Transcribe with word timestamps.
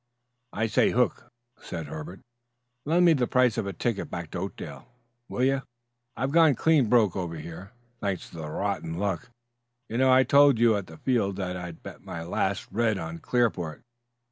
"I 0.51 0.65
say, 0.65 0.89
Hook," 0.89 1.27
said 1.61 1.85
Herbert, 1.85 2.21
"lend 2.87 3.05
me 3.05 3.13
the 3.13 3.27
price 3.27 3.55
of 3.59 3.67
a 3.67 3.73
ticket 3.73 4.09
back 4.09 4.31
to 4.31 4.39
Oakdale, 4.39 4.87
will 5.29 5.43
you. 5.43 5.61
I've 6.17 6.31
gone 6.31 6.55
clean 6.55 6.89
broke 6.89 7.15
over 7.15 7.35
here, 7.35 7.71
thanks 7.99 8.27
to 8.31 8.37
the 8.37 8.49
rotten 8.49 8.95
luck. 8.95 9.29
You 9.89 9.99
know 9.99 10.11
I 10.11 10.23
told 10.23 10.57
you 10.57 10.75
at 10.75 10.87
the 10.87 10.97
field 10.97 11.35
that 11.35 11.55
I'd 11.55 11.83
bet 11.83 12.01
my 12.01 12.23
last 12.23 12.67
red 12.71 12.97
on 12.97 13.19
Clearport. 13.19 13.81